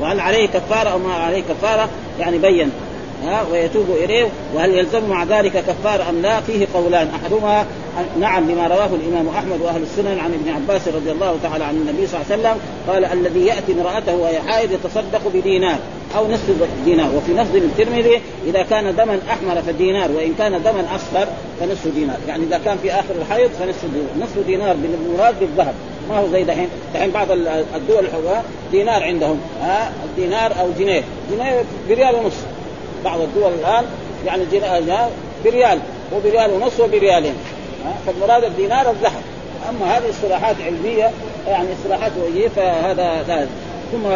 [0.00, 1.88] وهل عليه كفارة أو ما عليه كفارة؟
[2.20, 2.70] يعني بين
[3.24, 4.28] ها ويتوب إليه.
[4.54, 7.08] وهل يلزم مع ذلك كفار أم لا؟ فيه قولان.
[7.22, 7.66] أحدهما
[8.20, 12.06] نعم لما رواه الإمام أحمد وأهل السنن عن ابن عباس رضي الله تعالى عن النبي
[12.06, 15.78] صلى الله عليه وسلم قال الذي يأتي امرأته وهي حائض يتصدق بدينار
[16.16, 17.10] أو نصف دينار.
[17.16, 21.26] وفي نصف الترمذي إذا كان دما أحمر فدينار وإن كان دما أصفر
[21.60, 22.16] فنصف دينار.
[22.28, 25.74] يعني إذا كان في آخر الحيض فنصف دينار نصف دينار بالمراد بالذهب.
[26.08, 27.30] ما هو زي دحين دحين بعض
[27.74, 31.02] الدول الحوار دينار عندهم ها؟ دينار أو جنيه.
[31.30, 32.36] جنيه بريال ونص.
[33.04, 33.84] بعض الدول الآن
[34.26, 34.44] يعني
[35.44, 35.78] بريال.
[36.16, 37.34] وبريال ونص وبريالين.
[38.06, 39.22] فالمراد الدينار الذهب.
[39.68, 41.10] أما هذه اصطلاحات علمية
[41.46, 43.46] يعني اصطلاحات وجهيه فهذا لا.
[43.92, 44.06] ثم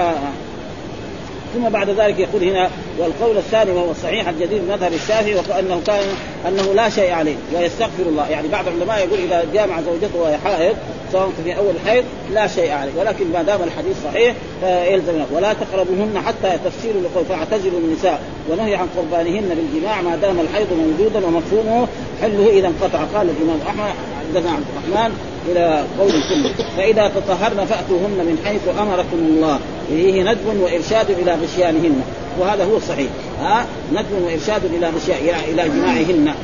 [1.55, 6.05] ثم بعد ذلك يقول هنا والقول الثاني وهو الصحيح الجديد مذهب الشافعي وأنه كان
[6.49, 8.29] أنه لا شيء عليه ويستغفر الله.
[8.29, 10.77] يعني بعض العلماء يقول إذا جامع زوجته وهي حائض
[11.13, 12.93] سواء في أول الحيض لا شيء عليه.
[12.99, 18.87] ولكن ما دام الحديث صحيح فيلزم ولا تقربوهن حتى تفسير لقول فاعتزلوا النساء ونهي عن
[18.97, 21.89] قربانهن بالجماع ما دام الحيض موجودا ومفهومه
[22.23, 22.99] حله إذا انقطع.
[22.99, 23.95] قال الإمام أحمد
[24.37, 29.59] عبد الرحمن إلى قول كله فإذا تطهرن فأتوهن من حيث أمركم الله.
[29.89, 32.03] فيه ندب وإرشاد إلى غشيانهن.
[32.41, 33.11] وهذا هو الصحيح.
[33.43, 36.35] ها؟ ندب وإرشاد إلى غشيان إلى جماعهن.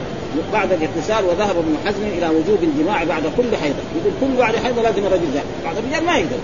[0.52, 3.82] بعد الاغتسال وذهب ابن حزم إلى وجوب الجماع بعد كل حيضة.
[3.96, 6.36] يقول كل بعد حيضة لازم الرجل ذهب بعض الرجال ما يقدر.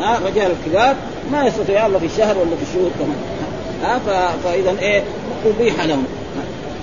[0.00, 0.96] ها؟ رجال الكبار
[1.32, 3.18] ما يستطيع الله في الشهر ولا في الشهور كمان.
[3.82, 4.00] ها؟
[4.44, 5.02] فإذا إيه؟
[5.46, 6.04] ابيح لهم.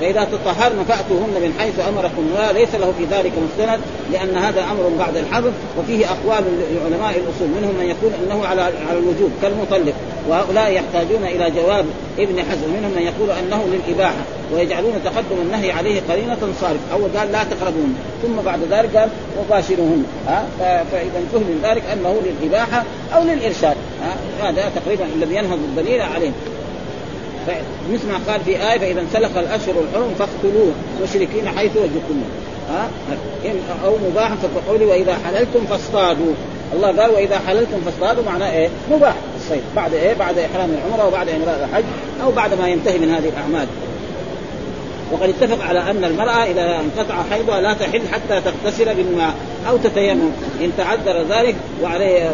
[0.04, 2.28] فإذا تطهرن فأتوهن من حيث أمركم.
[2.32, 3.80] الله ليس له في ذلك مستند
[4.12, 9.00] لأن هذا أمر بعد الحظر وفيه أقوال لعلماء الأصول منهم من يقول إنه على على
[9.00, 9.94] الوجوب كالمطلق.
[10.30, 11.86] وهؤلاء يحتاجون إلى جواب
[12.20, 17.32] ابن حزم منهم من يقول أنه للإباحة ويجعلون تقدم النهي عليه قرينة صارف أول قال
[17.32, 20.46] لا تقربون ثم بعد ذلك قال مباشرهن ها؟
[20.92, 22.84] فإذا فهم ذلك أنه للإباحة
[23.16, 23.78] أو للإرشاد.
[24.02, 26.32] ها؟ هذا تقريبا الذي ينهض الدليل عليه.
[27.94, 30.72] مثل ما قال في آية فإذا انسلخ الأشهر الحرم فاقتلوه
[31.04, 32.30] مشركين حيث وجدتموه
[32.70, 32.90] ها؟
[33.86, 36.34] أو مباح فقولي وإذا حللتم فاصطادوا.
[36.74, 39.16] الله قال وإذا حللتم فاصطادوا معناه إيه؟ مباح.
[39.38, 39.62] الصيد.
[39.76, 41.84] بعد إيه؟ بعد إحرام العمرة وبعد امراء الحج
[42.24, 43.68] أو بعد ما ينتهي من هذه الأعمال.
[45.14, 49.34] وقد اتفق على أن المرأة إذا انقطع حيضها لا تحل حتى تغتسل بالماء
[49.70, 50.32] أو تتيمم.
[50.62, 52.32] إن تعذر ذلك وعليها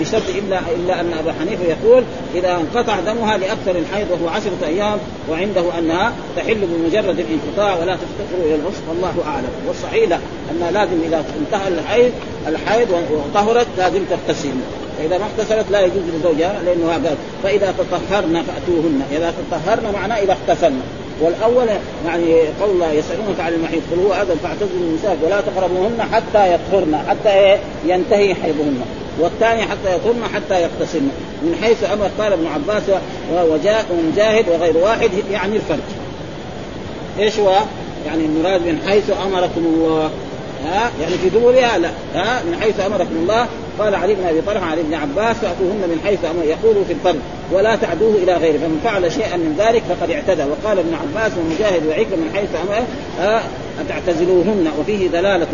[0.00, 2.04] بشرط الا إلا أن أبا حنيفة يقول
[2.34, 4.98] إذا انقطع دمها لأكثر الحيض وهو عشرة أيام
[5.30, 9.50] وعنده أنها تحل بمجرد الانقطاع ولا تفتقر إلى العصر والله أعلم.
[9.68, 10.18] والصحيح
[10.50, 12.12] انها لازم إذا انتهى الحيض
[12.48, 14.54] الحيض وطهرت لازم تغتسل.
[14.98, 19.02] فإذا ما اغتسلت لا يجوز لزوجها لأنه قال فإذا تطهرن فأتوهن.
[19.12, 20.82] إذا تطهرن معناه إذا اغتسلن.
[21.20, 21.66] والأول
[22.06, 26.98] يعني قول الله يسألونك عن المحيط قل هو اذن فاعتزلوا النساء ولا تقربوهن حتى يطهرن
[27.08, 28.80] حتى ينتهي حيضهن
[29.20, 31.10] والثاني حتى يطهرن حتى يغتسلن.
[31.42, 32.82] من حيث أمر قال ابن عباس
[33.32, 35.78] وجاء ومجاهد وغير واحد يعني الفرج.
[37.18, 37.52] إيش هو؟
[38.06, 40.10] يعني المراد من حيث أمركم الله.
[40.66, 41.90] ها؟ يعني في دورها لا.
[42.14, 43.46] ها؟ من حيث أمركم الله
[43.78, 46.44] قال علي بن أبي طلحة علي بن عباس فأتوهن من حيث أمر.
[46.44, 47.20] يقول في الفرد
[47.52, 50.42] ولا تعدوه إلى غيره فمن فعل شيئا من ذلك فقد اعتدى.
[50.42, 52.82] وقال ابن عباس ومجاهد وعكرمة من حيث أمر
[53.88, 55.46] تعتزلوهن وفيه دلالة.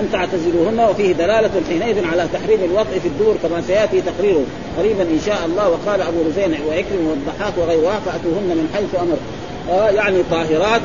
[0.00, 4.44] أن تعتزلوهن وفيه دلالة حينئذ على تحريم الوضع في الدور كما سيأتي تقريره
[4.78, 5.68] قريبا إن شاء الله.
[5.68, 9.16] وقال أبو رزين وعكرم والضحاك وغيرها فأتوهن من حيث أمر.
[9.16, 9.39] آه
[9.70, 10.82] يعني طاهرات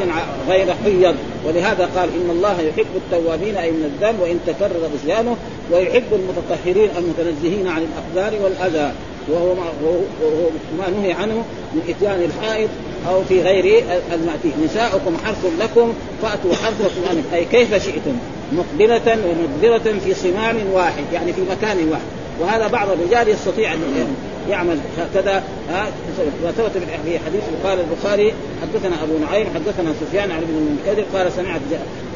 [0.50, 1.16] غير حيض.
[1.48, 5.38] ولهذا قال إن الله يحب التوابين أي من الذنب وإن تكرر عصيانه
[5.72, 8.92] ويحب المتطهرين المتنزهين عن الاقدار والأذى.
[9.30, 11.44] وهو ما, وهو ما نهي عنه
[11.74, 12.70] من إتيان الحائض
[13.10, 18.18] أو في غير المأتي نساؤكم حرث لكم فأتوا حرثكم أي كيف شئتم؟
[18.52, 22.25] مقبلة ومدبرة في صمام واحد يعني في مكان واحد.
[22.40, 23.80] وهذا بعض الرجال يستطيع أن
[24.50, 25.44] يعمل هكذا.
[26.44, 26.72] وثبت
[27.06, 31.62] في حديث قال البخاري حدثنا أبو نعيم حدثنا سفيان عن ابن المنكدر قال سمعت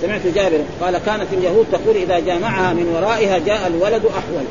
[0.02, 4.46] سمعت جابر قال كانت اليهود تقول إذا جامعها من ورائها جاء الولد أحول.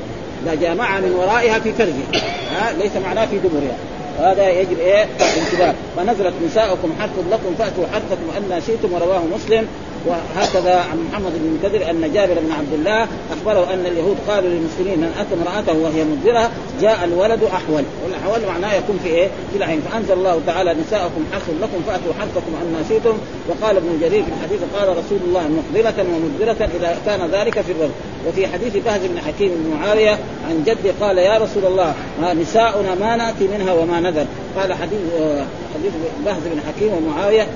[0.44, 2.22] إذا جامعها من ورائها في فرجها.
[2.50, 3.76] ها ليس معناه في دبرها.
[4.18, 9.66] وهذا يجب إيه؟ الانتباه فنزلت نساؤكم حرث لكم فأتوا حرثكم أن شئتم ورواه مسلم.
[10.06, 14.98] وهكذا عن محمد بن المنكدر أن جابر بن عبد الله أخبره أن اليهود قالوا للمسلمين
[14.98, 17.82] من اتى امراته وهي مدبره جاء الولد أحول.
[18.04, 22.52] والأحول معناه يكون في إيه؟ في العين فأنزل الله تعالى نساءكم حرث لكم فأتوا حرثكم
[22.62, 23.18] ان شئتم.
[23.48, 27.92] وقال ابن جرير في الحديث قال رسول الله مقبلة ومدبرة إذا كان ذلك في الرجل
[28.28, 31.94] وفي حديث بهز بن حكيم بن معاوية عن جدي قال يا رسول الله
[32.34, 34.26] نساؤنا ما نأتي منها وما نذر.
[34.56, 35.92] قال حديث آه، حديث
[36.24, 37.46] بهز بن حكيم ومعاوية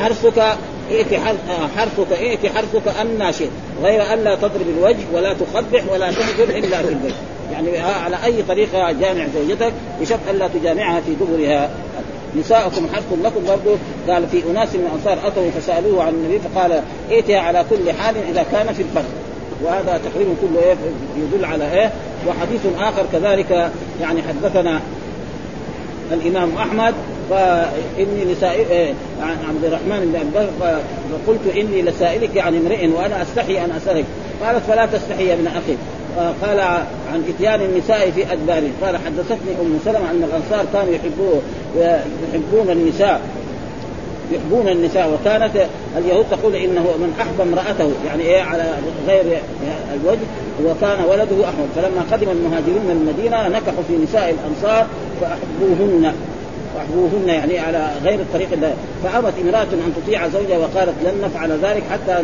[0.00, 0.56] حرثك
[0.90, 1.14] ائت
[1.76, 3.50] حرثك ائت حرثك أن شئت.
[3.82, 7.14] غير أن لا تضرب الوجه ولا تقبح ولا تهجر إلا في البيت
[7.52, 11.70] يعني على أي طريقة جامع زوجتك بشرط ألا تجامعها في دبرها.
[12.36, 13.76] نساؤكم حرث لكم برضه
[14.08, 18.44] قال في أناس من الانصار أتوا فسألوه عن النبي فقال ائتها على كل حال إذا
[18.52, 19.04] كان في الفرد
[19.64, 20.76] وهذا تقريبا كله إيه
[21.16, 21.92] يدل على إيه
[22.28, 23.70] وحديث آخر كذلك.
[24.00, 24.80] يعني حدثنا
[26.12, 26.94] الإمام أحمد
[27.30, 33.70] فإني لسائل إيه، عن عبد الرحمن بن فقلت إني لسائلك عن امرئ وأنا أستحي أن
[33.70, 34.04] أسألك.
[34.44, 35.76] قالت فلا تستحي يا ابن أخي.
[36.42, 36.60] قال
[37.12, 41.42] عن إتيان النساء في ادبارهم قال حدثتني أم سلمة أن الأنصار كانوا يحبون
[42.32, 43.20] يحبون النساء
[44.32, 45.66] يحبون النساء وكانت
[45.98, 48.74] اليهود تقول إنه من أحب امرأته يعني إيه على
[49.06, 49.38] غير
[49.94, 50.26] الوجه
[50.66, 51.68] وكان ولده أحمد.
[51.76, 54.86] فلما قدم المهاجرون من المدينة نكحوا في نساء الأنصار
[55.20, 56.37] فاحبوهن
[56.78, 58.70] وأحبوهن يعني على غير الطريق ده
[59.04, 62.22] فأبت امرأة أن تطيع زوجها وقالت لن نفعل ذلك حتى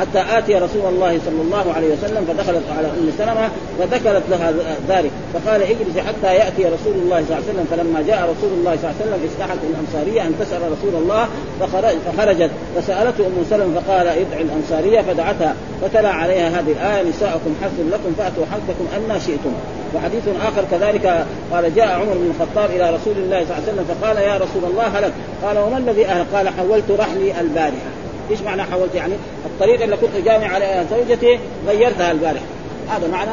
[0.00, 4.52] حتى آتي رسول الله صلى الله عليه وسلم فدخلت على أم سلمة فذكرت لها
[4.88, 5.10] ذلك.
[5.34, 7.66] فقال اجلسي حتى يأتي رسول الله صلى الله عليه وسلم.
[7.70, 11.28] فلما جاء رسول الله صلى الله عليه وسلم استحت الأنصارية أن تسأل رسول الله
[11.60, 12.50] فخرج فخرجت.
[12.76, 15.54] فسألته أم سلمة فقال ادعي الأنصارية فدعتها.
[15.82, 19.52] فتلا عليها هذه الآية نساؤكم حرث لكم فأتوا حرثكم أن شئتم.
[19.94, 23.69] وحديث آخر كذلك قال جاء عمر بن الخطاب إلى رسول الله صلى الله عليه وسلم
[23.76, 27.90] فقال يا رسول الله هلك قال وما الذي اهلك؟ قال حولت رحلي البارحة.
[28.30, 29.14] إيش معنى حولت يعني؟
[29.46, 32.44] الطريق اللي كنت جامع على زوجتي غيرتها البارحة.
[32.88, 33.30] هذا معنى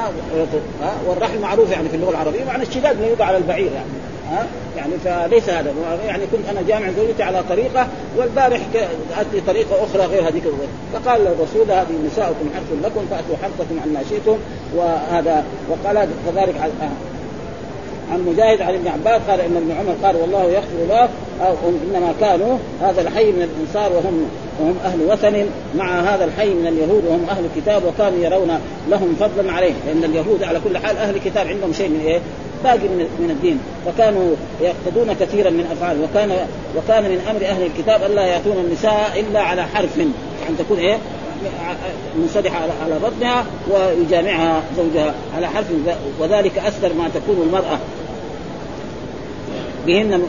[1.07, 3.89] والرحل معروف يعني في اللغة العربية معنى الشداد اللي يوضع على البعير يعني.
[4.31, 4.47] ها؟
[4.77, 5.73] يعني فليس هذا.
[6.05, 8.59] يعني كنت أنا جامع زوجتي على طريقة والبارح
[9.17, 10.43] اتي طريقة أخرى غير هذيك
[10.93, 14.37] فقال الرسول هذه نساؤكم حرث لكم فأتوا حرثكم عن شئتم
[14.75, 16.55] وهذا وقال كذلك
[18.11, 21.09] عن مجاهد عن ابن عباس قال إن ابن عمر قال والله يغفر له
[21.47, 21.53] أو
[21.87, 25.45] إنما كانوا هذا الحي من الأنصار وهم وهم أهل وثن
[25.77, 29.73] مع هذا الحي من اليهود وهم أهل الكتاب وكانوا يرون لهم فضلا عليه.
[29.87, 32.19] لأن اليهود على كل حال أهل الكتاب عندهم شيء من إيه؟
[32.63, 32.87] باقي
[33.19, 33.59] من الدين.
[33.85, 35.97] فكانوا يقتدون كثيرا من أفعال.
[36.03, 36.31] وكان
[36.77, 39.99] وكان من أمر أهل الكتاب الا يأتون النساء إلا على حرف.
[40.49, 40.97] ان تكون إيه؟
[42.21, 45.65] منسدحة على بطنها ويجامعها زوجها على حرف
[46.19, 47.79] وذلك اثر ما تكون المرأة.
[49.87, 50.23] بهن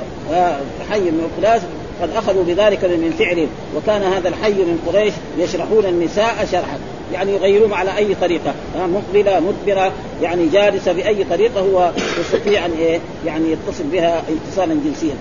[0.90, 1.62] حي من قلاس
[2.02, 6.78] قد أخذوا بذلك من فعلهم وكان هذا الحي من قريش يشرحون النساء شرحا.
[7.12, 8.54] يعني يغيرون على أي طريقة.
[8.76, 15.14] مقبلة مدبرة يعني جالسة بأي طريقة هو يستطيع أن إيه؟ يعني يتصل بها اتصالا جنسيا.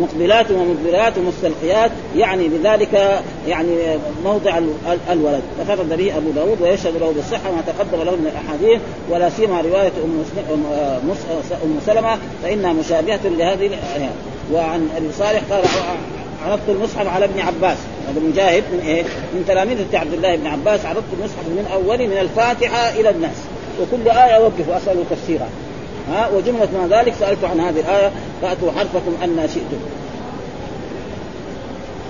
[0.00, 3.76] مقبلات ومدبرات ومستلقيات يعني بذلك يعني
[4.24, 4.58] موضع
[5.10, 5.42] الولد.
[5.60, 8.80] تفرد به أبو داود ويشهد له بالصحة ما تقدم له من الأحاديث
[9.10, 10.24] ولا سيما رواية أم
[11.64, 13.70] ام سلمة فإنها مشابهة لهذه
[14.52, 15.62] وعن أبي صالح قال
[16.46, 17.78] عرضت المصحف على ابن عباس.
[18.08, 22.18] هذا مجاهد من إيه؟ من تلاميذ عبد الله بن عباس عرضت المصحف من اوله من
[22.18, 23.36] الفاتحة إلى الناس.
[23.80, 25.48] وكل آية أوقف واساله تفسيرها.
[26.10, 28.10] ها وجملة ما ذلك سألت عن هذه الآية
[28.42, 29.80] فأتوا حرفكم أن شئتم.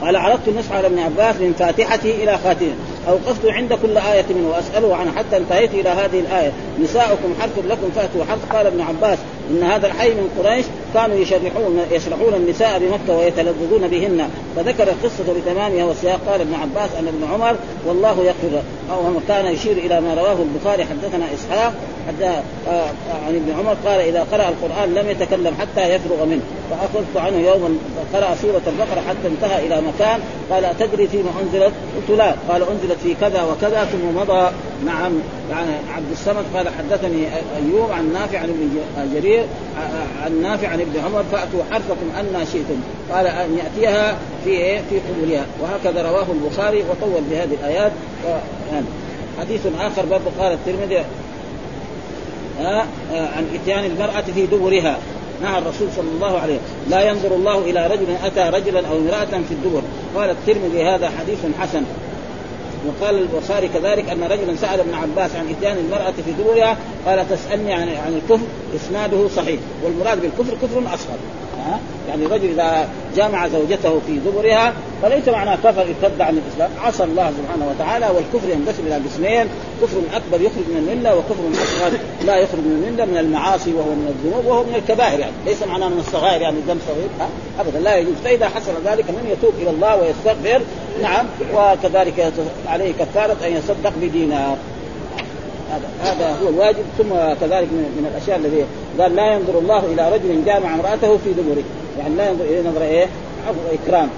[0.03, 2.75] قال عرضت النصح على ابن عباس من فاتحته إلى خاتمه.
[3.09, 6.53] أوقفت عند كل آية منه واسأله عنه حتى انتهيت إلى هذه الآية.
[6.83, 8.25] نساؤكم حرث لكم فأتوا.
[8.25, 9.19] حرث قال ابن عباس
[9.51, 14.31] إن هذا الحي من قريش كانوا يشرحون يشرحون النساء بمكة ويتلذذون بهن.
[14.57, 19.77] فذكر القصة بتمامها والسياق قال ابن عباس أن ابن عمر والله يغفر أو كان يشير
[19.77, 20.85] إلى ما رواه البخاري.
[20.85, 21.73] حدثنا إسحاق.
[22.09, 22.91] حتى آه،
[23.27, 26.43] عن ابن عمر قال إذا قرأ القرآن لم يتكلم حتى يفرغ منه.
[26.71, 27.79] فأخذت عنه يوما
[28.15, 30.21] قرأ سورة البقرة حتى انتهى إلى مكان.
[30.51, 32.35] قال أتدري فيما أنزلت؟ قلت لا.
[32.49, 34.51] قال أنزلت في كذا وكذا ثم مضى.
[34.87, 35.13] نعم
[35.51, 38.71] يعني عبد الصمد قال حدثني أيوب عن نافع عن ابن
[39.15, 39.45] جرير
[40.25, 42.81] عن نافع عن ابن عمر فأتوا حرفكم أن شئتم.
[43.13, 47.93] قال أن يأتيها في إيه؟ في قبولها وهكذا رواه البخاري وطول بهذه الآيات.
[48.73, 48.87] يعني
[49.41, 51.05] حديث آخر برضه قال الترمذي
[53.11, 54.99] عن إتيان المرأة في دبرها.
[55.43, 56.59] نهى الرسول صلى الله عليه
[56.91, 59.83] لا ينظر الله إلى رجل أتى رجلا أو امرأة في الدبر.
[60.17, 61.83] قال الترمذي هذا حديث حسن.
[62.89, 67.73] وقال البخاري كذلك أن رجلا سأل ابن عباس عن إتيان المرأة في دبرها قال تسألني
[67.73, 68.47] عن عن الكفر
[68.77, 71.19] إسناده صحيح والمراد بالكفر كفر أصغر.
[71.59, 76.71] ها؟ يعني الرجل إذا جامع زوجته في دبرها فليس معناه كفر ارتد عن الإسلام.
[76.85, 79.47] عصى الله سبحانه وتعالى والكفر ينقسم إلى قسمين.
[79.83, 84.15] كفر أكبر يخرج من الملة وكفر أصغر لا يخرج من الملة من المعاصي وهو من
[84.15, 85.33] الذنوب وهو من الكبائر يعني.
[85.47, 87.09] ليس معناه من الصغائر يعني دم صغير
[87.61, 88.15] ابدا لا يجوز.
[88.25, 90.63] فإذا حصل ذلك من يتوب إلى الله ويستغفر؟
[91.03, 91.27] نعم.
[91.55, 92.33] وكذلك
[92.69, 94.57] عليه كفارة أن يصدق بدينار.
[95.71, 96.85] هذا هذا هو الواجب.
[96.99, 98.65] ثم كذلك من, من الأشياء الذي
[99.01, 101.65] قال لا ينظر الله إلى رجل جامع امرأته في دبره.
[101.99, 103.07] يعني لا ينظر إلى نظر إيه؟
[103.49, 104.09] عفو إكرام.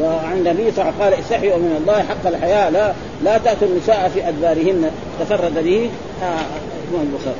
[0.00, 2.92] وعن النبي صلى الله عليه وسلم قال استحيوا من الله حق الحياء لا
[3.24, 4.90] لا تأتوا النساء في أدبارهن.
[5.20, 5.90] تفرد به
[6.22, 7.36] آه البخاري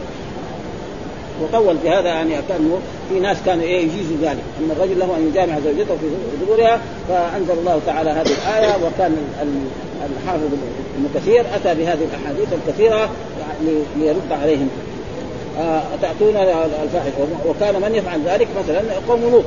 [1.42, 2.70] وطول في هذا يعني كان
[3.08, 4.42] في ناس كانوا إيه يجيزوا ذلك.
[4.60, 6.06] أن الرجل له أن يجامع زوجته في
[6.46, 9.16] دبرها فأنزل الله تعالى هذه الآية وكان
[10.22, 10.44] الحافظ
[10.96, 13.10] ابن كثير أتى بهذه الأحاديث الكثيرة
[13.96, 14.68] ليرد عليهم.
[15.94, 16.36] أتأتون
[16.82, 17.12] الفاحشة؟
[17.48, 19.44] وكان من يفعل ذلك مثلا قوم لوط.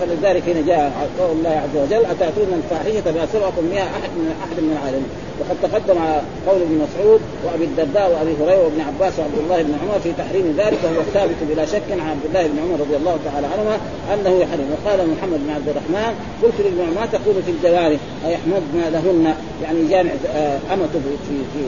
[0.00, 4.60] فلذلك هنا جاء قول الله عز وجل أتأتون الفاحشة ما سبقكم بها أحد من أحد
[4.60, 5.08] من العالمين.
[5.40, 5.98] وقد تقدم
[6.46, 10.54] قول ابن مسعود وأبي الدرداء وأبي هريرة وابن عباس وعبد الله بن عمر في تحريم
[10.58, 13.76] ذلك وهو ثابت بلا شك عن عبد الله بن عمر رضي الله تعالى عنهما
[14.14, 14.68] أنه يحرم.
[14.74, 20.10] وقال محمد بن عبد الرحمن قلت لابن ما تقول في الجوارح؟ ايحمدن لهن؟ يعني جامع
[20.36, 21.62] آه، امته في في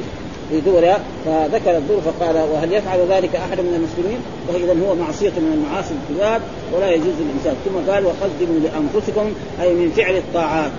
[0.51, 5.53] في دورها فذكر الدور فقال وهل يفعل ذلك أحد من المسلمين؟ فاذا هو معصية من
[5.55, 6.41] المعاصي الكبار
[6.73, 9.33] ولا يجوز للإنسان ثم قال وقدموا لأنفسكم
[9.63, 10.71] أي من فعل الطاعات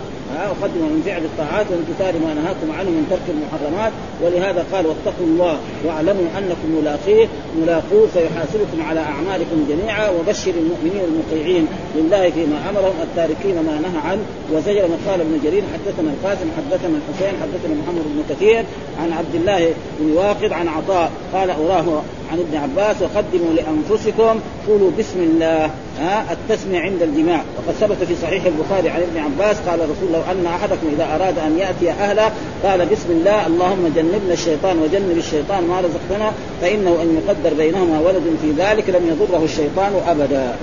[0.52, 3.94] وقدموا من فعل الطاعات وامتثال ما نهاكم عنه من ترك المحرمات.
[4.24, 7.28] ولهذا قال واتقوا الله واعلموا أنكم ملاقيه
[7.62, 14.24] ملاقوه فيحاسبكم على أعمالكم جميعا وبشر المؤمنين المطيعين لله فيما أمرهم التاركين ما نهى عنه.
[14.54, 18.64] وزجر ما قال ابن جرير حدثنا القاسم حدثنا الحسين حدثنا محمد بن كثير
[19.02, 24.92] عن عبد الله بن واقد عن عطاء قال أراه عن ابن عباس وقدموا لأنفسكم قولوا
[25.00, 29.80] بسم الله ها التسمية عند الجماع وقد ثبت في صحيح البخاري عن ابن عباس قال
[29.82, 32.32] الرسول لو أن أحدكم إذا أراد أن يأتي أهله
[32.64, 38.24] قال بسم الله اللهم جنبنا الشيطان وجنب الشيطان ما رزقتنا فإنه أن يقدر بينهما ولد
[38.42, 40.56] في ذلك لم يضره الشيطان أبدا.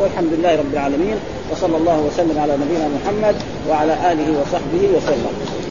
[0.00, 1.16] والحمد لله رب العالمين
[1.52, 3.36] وصلى الله وسلم على نبينا محمد
[3.68, 5.63] وعلى آله وصحبه وسلم.